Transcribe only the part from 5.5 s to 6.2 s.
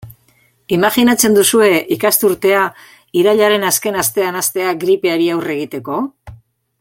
egiteko?